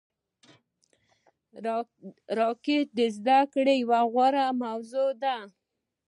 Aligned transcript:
راکټ 2.37 2.85
د 2.97 2.99
زده 3.17 3.39
کړې 3.53 3.75
یوه 3.83 4.01
غوره 4.13 4.45
موضوع 4.63 5.09
ده 5.23 5.37